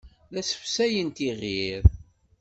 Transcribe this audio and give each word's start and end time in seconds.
La 0.31 0.41
ssefsayent 0.43 1.17
iɣir. 1.29 1.81